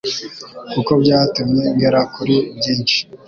[0.71, 2.97] kuko byatumye ngera kuri byinshi